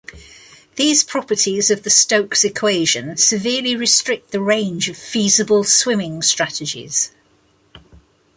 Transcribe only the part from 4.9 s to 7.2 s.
feasible swimming strategies.